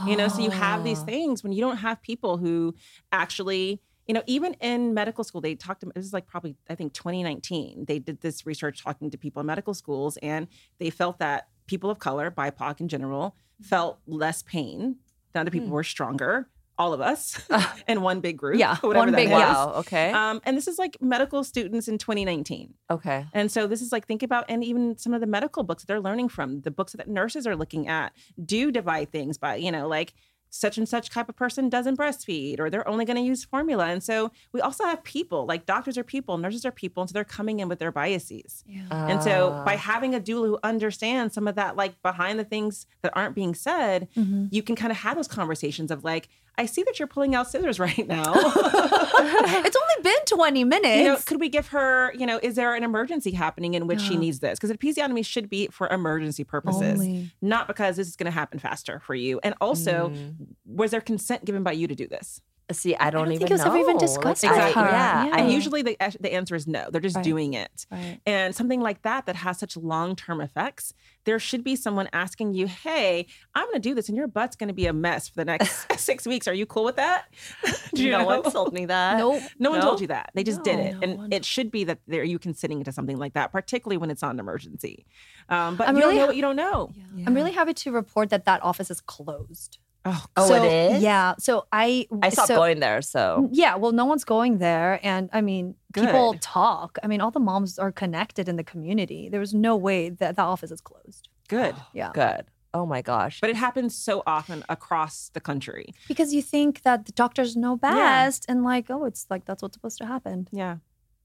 [0.08, 1.04] You know, so you have these Oh.
[1.04, 2.74] things when you don't have people who
[3.12, 6.74] actually you know, even in medical school, they talked to this is like probably I
[6.74, 7.84] think 2019.
[7.86, 11.90] They did this research talking to people in medical schools, and they felt that people
[11.90, 13.68] of color, BIPOC in general, mm-hmm.
[13.68, 14.96] felt less pain.
[15.34, 16.48] The other people who were stronger.
[16.78, 17.40] All of us
[17.88, 18.58] in one big group.
[18.58, 19.30] Yeah, whatever one big.
[19.30, 19.72] Wow.
[19.78, 20.12] Okay.
[20.12, 22.74] Um, and this is like medical students in 2019.
[22.90, 23.26] okay.
[23.32, 25.88] And so this is like think about and even some of the medical books that
[25.88, 28.12] they're learning from, the books that nurses are looking at
[28.44, 30.14] do divide things by, you know, like
[30.50, 33.86] such and such type of person doesn't breastfeed or they're only going to use formula.
[33.88, 37.12] And so we also have people, like doctors are people, nurses are people, and so
[37.12, 38.64] they're coming in with their biases.
[38.66, 38.86] Yeah.
[38.90, 39.64] And so Ah.
[39.64, 43.34] by having a doula who understands some of that like behind the things that aren't
[43.34, 44.08] being said,
[44.50, 47.48] you can kind of have those conversations of like, I see that you're pulling out
[47.50, 48.32] scissors right now.
[48.34, 50.96] it's only been 20 minutes.
[50.98, 54.00] you know, could we give her, you know, is there an emergency happening in which
[54.00, 54.58] she needs this?
[54.58, 57.30] Because episiotomy should be for emergency purposes, Only.
[57.40, 59.40] not because this is going to happen faster for you.
[59.42, 60.34] And also, Mm.
[60.66, 62.40] was there consent given by you to do this?
[62.70, 63.68] See, I don't, don't even think it was know.
[63.68, 64.80] ever even discussed I- with her.
[64.84, 65.24] Yeah.
[65.26, 65.36] Yeah.
[65.36, 66.88] And usually usually the, the answer is no.
[66.90, 67.24] They're just Right.
[67.24, 67.86] doing it.
[67.90, 68.20] Right.
[68.26, 70.92] And something like that that has such long term effects,
[71.24, 74.54] there should be someone asking you, "Hey, I'm going to do this, and your butt's
[74.56, 76.46] going to be a mess for the next six weeks.
[76.46, 77.24] Are you cool with that?"
[77.94, 78.24] Do you no know?
[78.26, 79.18] one told me that.
[79.18, 79.42] Nope.
[79.58, 79.84] No one No?
[79.86, 80.30] told you that.
[80.34, 81.32] They just did it, No and one.
[81.32, 84.32] it should be that there you consenting to something like that, particularly when it's on
[84.32, 85.06] an emergency.
[85.48, 86.90] Um, but I'm you really don't know ha- what you don't know.
[87.26, 89.78] I'm really happy to report that that office is closed.
[90.10, 91.02] Oh, Oh, so, it is?
[91.02, 91.34] Yeah.
[91.38, 95.28] So I I stopped so, going there, so Yeah, well, no one's going there, and
[95.32, 96.90] I mean, people talk.
[97.02, 99.28] I mean, all the moms are connected in the community.
[99.32, 101.28] There was no way that the office is closed.
[101.48, 101.74] good.
[102.00, 102.44] Yeah, good.
[102.74, 103.40] Oh my gosh.
[103.40, 105.86] But it happens so often across the country.
[106.06, 109.74] because you think that the doctors know best, and like, oh, it's like that's what's
[109.78, 110.36] supposed to happen.
[110.52, 110.76] Yeah.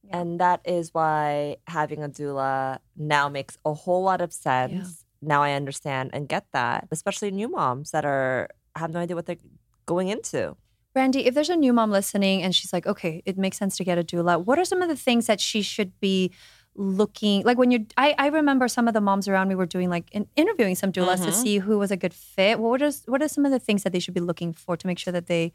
[0.10, 5.06] And that is why having a doula now makes a whole lot of sense.
[5.22, 9.25] Now I understand and get that, especially new moms that are have no idea what
[9.25, 9.38] they're
[9.86, 10.55] going into.
[10.95, 13.83] Brandi, if there's a new mom listening and she's like, okay, it makes sense to
[13.83, 16.31] get a doula, what are some of the things that she should be
[16.75, 19.91] looking like when you're I, I remember some of the moms around me were doing
[19.91, 21.33] like in, interviewing some doulas to Mhm.
[21.33, 22.59] see who was a good fit.
[22.59, 24.88] What are what are some of the things that they should be looking for to
[24.88, 25.53] make sure that they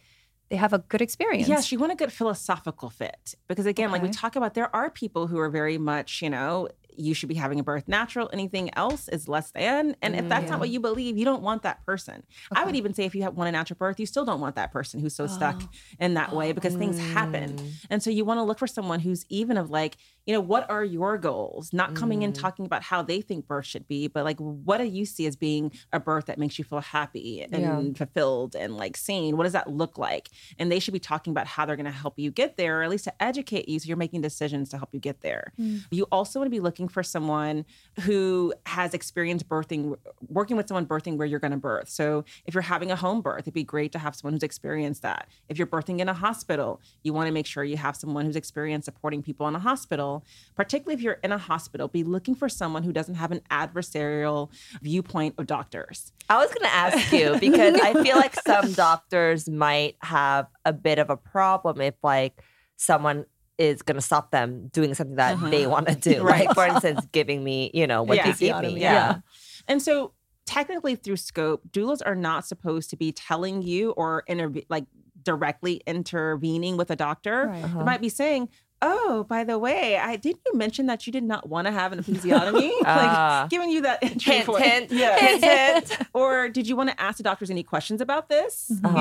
[0.49, 1.49] they have a good experience?
[1.49, 3.35] Yes, you want a good philosophical fit.
[3.49, 6.69] Because again, like we talk about, there are people who are very much, you know,
[6.99, 8.29] you should be having a birth natural.
[8.33, 9.97] Anything else is less than.
[10.03, 10.73] And if that's not what mm.
[10.73, 12.25] you believe, you don't want that person.
[12.53, 14.57] I would even say if you have want a natural birth, you still don't want
[14.57, 15.69] that person who's so stuck oh.
[16.01, 17.57] in that way because things happen.
[17.57, 17.87] Mm.
[17.91, 19.97] And so you want to look for someone who's even of like,
[20.29, 21.73] you know, what are your goals?
[21.73, 22.39] Not coming in mm.
[22.39, 25.37] talking about how they think birth should be, but like what do you see as
[25.37, 27.93] being a birth that makes you feel happy and Yeah.
[27.97, 29.39] fulfilled and like seen?
[29.39, 30.29] What does that look like?
[30.59, 32.83] And they should be talking about how they're going to help you get there, or
[32.83, 35.55] at least to educate you so you're making decisions to help you get there.
[35.59, 35.87] Mm.
[35.91, 37.65] You also want to be looking for someone
[38.01, 39.97] who has experience birthing,
[40.29, 41.89] working with someone birthing where you're going to birth.
[41.89, 45.01] So if you're having a home birth, it'd be great to have someone who's experienced
[45.01, 45.27] that.
[45.49, 48.37] If you're birthing in a hospital, you want to make sure you have someone who's
[48.37, 50.18] experienced supporting people in a hospital.
[50.57, 54.51] Particularly if you're in a hospital, be looking for someone who doesn't have an adversarial
[54.83, 56.13] viewpoint of doctors.
[56.29, 60.73] I was going to ask you because I feel like some doctors might have a
[60.73, 62.43] bit of a problem if like
[62.77, 63.25] someone
[63.57, 66.23] is going to stop them doing something that they want to do.
[66.23, 66.39] Right.
[66.47, 68.29] Like for instance, giving me, you know, what Yeah.
[68.29, 68.81] you give me.
[68.81, 68.93] Yeah.
[68.93, 69.19] yeah.
[69.67, 70.13] And so
[70.47, 74.85] technically through scope, doulas are not supposed to be telling you or interve- like
[75.23, 77.49] directly intervening with a doctor.
[77.49, 77.65] Right.
[77.65, 77.79] Uh-huh.
[77.81, 78.49] They might be saying,
[78.81, 81.93] Oh, by the way, I did you mention that you did not want to have
[81.93, 82.71] an episiotomy?
[82.85, 83.41] Ah.
[83.43, 84.65] like giving you that entry Hint, point.
[84.65, 85.19] hint, yeah.
[85.19, 86.09] hint, hint.
[86.15, 88.71] or did you want to ask the doctors any questions about this?
[88.85, 88.99] Uh-huh.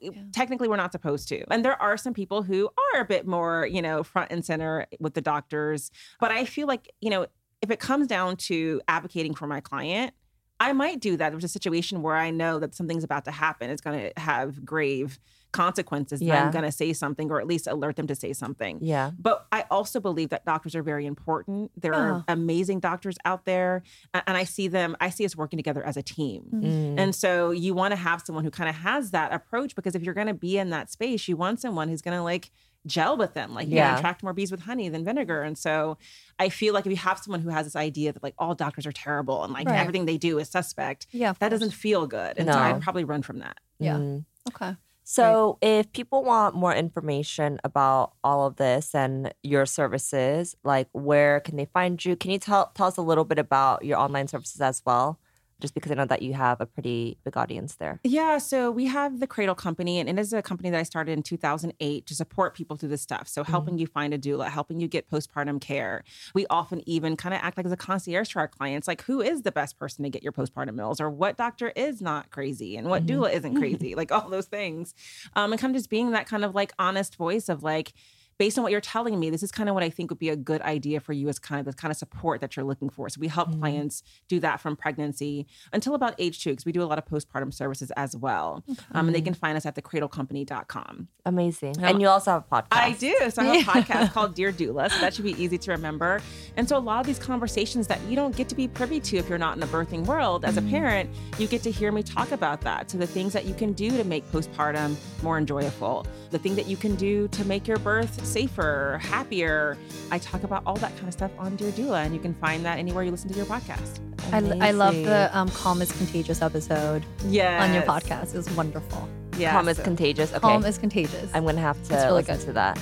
[0.00, 1.44] You know, technically we're not supposed to.
[1.52, 4.86] And there are some people who are a bit more, you know, front and center
[5.00, 5.90] with the doctors.
[6.20, 7.26] But I feel like, you know,
[7.62, 10.12] if it comes down to advocating for my client,
[10.60, 11.30] I might do that.
[11.30, 13.70] There's a situation where I know that something's about to happen.
[13.70, 15.18] It's going to have grave
[15.56, 16.20] consequences.
[16.20, 16.44] And Yeah.
[16.44, 18.78] I'm going to say something or at least alert them to say something.
[18.82, 19.10] Yeah.
[19.18, 21.70] But I also believe that doctors are very important.
[21.80, 23.82] There are amazing doctors out there.
[24.14, 26.44] And I see them, I see us working together as a team.
[26.52, 26.98] Mm.
[27.00, 30.02] And so you want to have someone who kind of has that approach because if
[30.02, 32.50] you're going to be in that space, you want someone who's going to like
[32.86, 33.98] gel with them, like, yeah, Yeah.
[33.98, 35.42] attract more bees with honey than vinegar.
[35.42, 35.98] And so
[36.38, 38.86] I feel like if you have someone who has this idea that like all doctors
[38.86, 39.80] are terrible and like Right.
[39.80, 41.50] everything they do is suspect, Yeah, that course.
[41.50, 42.38] doesn't feel good.
[42.38, 43.56] And so I'd probably run from that.
[43.80, 43.96] Yeah.
[43.96, 44.24] Mm.
[44.54, 44.76] Okay.
[45.08, 51.38] So, if people want more information about all of this and your services, like where
[51.40, 52.16] can they find you?
[52.16, 55.20] Can you tell tell us a little bit about your online services as well?
[55.60, 57.98] Just because I know that you have a pretty big audience there.
[58.04, 61.12] Yeah, so we have the Cradle Company, and it is a company that I started
[61.12, 63.26] in 2008 to support people through this stuff.
[63.26, 66.04] So, helping you find a doula, helping you get postpartum care.
[66.34, 69.22] We often even kind of act like as a concierge to our clients, like who
[69.22, 72.76] is the best person to get your postpartum meals, or what doctor is not crazy,
[72.76, 74.94] and what doula isn't crazy, like all those things.
[75.34, 77.94] Um, and kind of just being that kind of like honest voice of like,
[78.38, 80.28] based on what you're telling me, this is kind of what I think would be
[80.28, 82.90] a good idea for you as kind of the kind of support that you're looking
[82.90, 83.08] for.
[83.08, 86.82] So we help clients do that from pregnancy until about age two, because we do
[86.82, 88.64] a lot of postpartum services as well.
[88.92, 91.08] Um, and they can find us at thecradlecompany.com.
[91.24, 91.76] Amazing.
[91.78, 91.90] Yeah.
[91.90, 92.66] And you also have a podcast.
[92.70, 93.16] I do.
[93.30, 94.90] So I have a podcast called Dear Doula.
[94.90, 96.20] So that should be easy to remember.
[96.56, 99.16] And so a lot of these conversations that you don't get to be privy to
[99.16, 102.02] if you're not in the birthing world as a parent, you get to hear me
[102.02, 102.90] talk about that.
[102.90, 106.66] So the things that you can do to make postpartum more enjoyable, the thing that
[106.66, 109.76] you can do to make your birth safer, happier.
[110.10, 112.64] I talk about all that kind of stuff on Dear Doula, and you can find
[112.64, 114.00] that anywhere you listen to your podcast.
[114.32, 117.62] I, I love the um, Calm is Contagious episode Yeah.
[117.64, 118.34] on your podcast.
[118.34, 119.08] It was wonderful.
[119.38, 119.52] Yeah.
[119.52, 120.30] Calm is so- contagious.
[120.30, 120.40] Okay.
[120.40, 121.30] Calm is Contagious.
[121.34, 122.44] I'm gonna have to It's really listen good.
[122.46, 122.78] to that.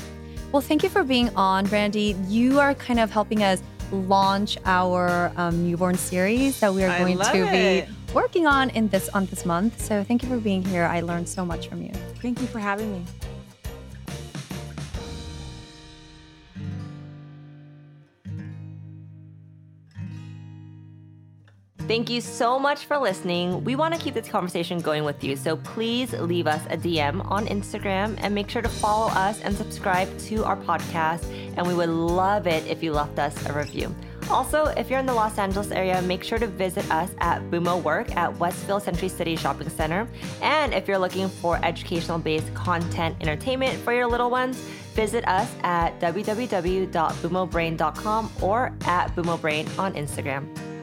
[0.53, 2.15] Well, thank you for being on, Brandi.
[2.31, 3.61] You are kind of helping us
[3.93, 7.87] launch our um, newborn series that we are going love to it.
[7.89, 9.81] be working on in this on this month.
[9.81, 10.85] So thank you for being here.
[10.85, 11.91] I learned so much from you.
[12.23, 13.05] Thank you for having me.
[21.95, 23.63] Thank you so much for listening.
[23.63, 27.25] We want to keep this conversation going with you, so please leave us a DM
[27.31, 31.23] on Instagram and make sure to follow us and subscribe to our podcast.
[31.57, 33.95] And we would love it if you left us a review.
[34.29, 37.81] Also, if you're in the Los Angeles area, make sure to visit us at Bumo
[37.81, 40.09] Work at Westfield Century City Shopping Center.
[40.43, 44.57] And if you're looking for educational based content entertainment for your little ones,
[44.95, 50.74] visit us at www.bumobrain.com or at bumobrain on Instagram.